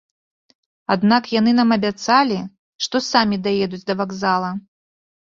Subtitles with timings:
[0.93, 2.37] Аднак яны нам абяцалі,
[2.85, 4.49] што самі даедуць да вакзала.